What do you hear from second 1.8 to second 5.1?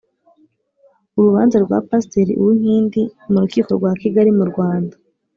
Pasteri Uwinkindi m'urukiko rwa Kigali mu Rwanda.